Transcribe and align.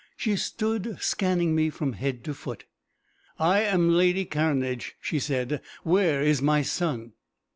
She 0.17 0.35
stood 0.35 0.97
scanning 0.99 1.53
me 1.53 1.69
from 1.69 1.93
head 1.93 2.23
to 2.23 2.33
foot. 2.33 2.65
"I 3.37 3.59
am 3.61 3.87
lady 3.89 4.25
Cairnedge," 4.25 4.95
she 4.99 5.19
said. 5.19 5.61
"Where 5.83 6.23
is 6.23 6.41
my 6.41 6.63
son?" 6.63 7.13